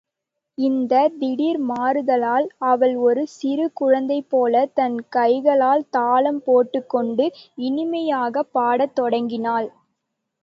இந்தத் 0.57 1.17
திடீர் 1.19 1.59
மாறுதலால், 1.67 2.47
அவள் 2.65 2.95
ஒரு 2.99 3.27
சிறு 3.31 3.71
குழந்தைபோலத் 3.81 4.73
தன் 4.73 4.97
கைகளால் 5.09 5.85
தாளம் 5.89 6.41
போட்டுக்கொண்டு, 6.43 7.27
இனிமையாகப் 7.61 8.51
பாடத் 8.51 8.95
தொடங்கினாள். 8.95 9.69